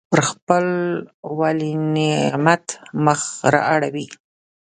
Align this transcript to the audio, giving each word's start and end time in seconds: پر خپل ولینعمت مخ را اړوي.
پر 0.11 0.21
خپل 0.29 0.65
ولینعمت 1.39 2.65
مخ 3.05 3.21
را 3.53 3.61
اړوي. 3.73 4.07